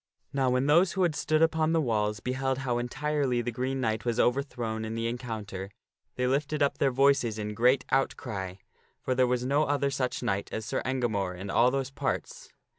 [0.33, 4.03] Now when those who had stood upon the walls beheld how entirely the Green Knight
[4.03, 5.69] was overthrown in the encounter,
[6.15, 8.55] they lifted up their voices in great outcry;
[9.03, 12.49] for there was no other such knight as Sir Engamore in all those parts.